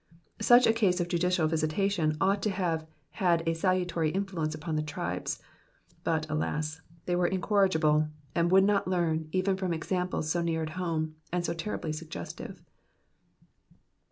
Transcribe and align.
Stich 0.39 0.65
a 0.65 0.73
case 0.73 0.99
of 0.99 1.07
judicitil 1.09 1.47
visitation 1.47 2.17
ought 2.19 2.41
to 2.41 2.49
have 2.49 2.87
had 3.11 3.47
a 3.47 3.53
salutary 3.53 4.09
influence 4.09 4.55
upon 4.55 4.75
the 4.75 4.81
tribes; 4.81 5.39
but, 6.03 6.27
alas, 6.27 6.81
they 7.05 7.15
were 7.15 7.27
incorrigible, 7.27 8.07
and 8.33 8.49
would 8.49 8.63
not 8.63 8.85
learu 8.87 9.27
even 9.31 9.57
irom 9.57 9.75
examples 9.75 10.27
so 10.31 10.41
near 10.41 10.63
at 10.63 10.69
home 10.71 11.17
and 11.31 11.45
so 11.45 11.53
teriibly 11.53 11.93
suggestive. 11.93 12.63